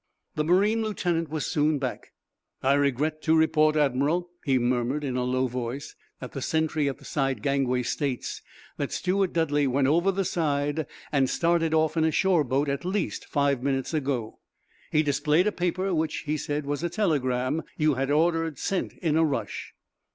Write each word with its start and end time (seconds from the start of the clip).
The 0.33 0.43
marine 0.43 0.81
lieutenant 0.81 1.29
was 1.29 1.45
soon 1.45 1.77
back. 1.77 2.11
"I 2.63 2.73
regret 2.73 3.21
to 3.21 3.37
report, 3.37 3.75
admiral," 3.75 4.31
he 4.43 4.57
murmured, 4.57 5.03
in 5.03 5.15
a 5.15 5.23
low 5.23 5.45
voice, 5.45 5.95
"that 6.19 6.31
the 6.31 6.41
sentry 6.41 6.89
at 6.89 6.97
the 6.97 7.05
side 7.05 7.43
gangway 7.43 7.83
states 7.83 8.41
that 8.77 8.91
Steward 8.91 9.31
Dudley 9.31 9.67
went 9.67 9.87
over 9.87 10.11
the 10.11 10.25
side 10.25 10.87
and 11.11 11.29
started 11.29 11.75
off 11.75 11.97
in 11.97 12.03
a 12.03 12.09
shore 12.09 12.43
boat 12.43 12.67
at 12.67 12.83
least 12.83 13.25
five 13.25 13.61
minutes 13.61 13.93
ago. 13.93 14.39
He 14.91 15.03
displayed 15.03 15.45
a 15.45 15.51
paper 15.51 15.93
which 15.93 16.21
he 16.25 16.35
said 16.35 16.65
was 16.65 16.81
a 16.81 16.89
telegram 16.89 17.61
you 17.77 17.93
had 17.93 18.09
ordered 18.09 18.57
sent 18.57 18.93
in 19.03 19.15
a 19.15 19.23
rush." 19.23 19.75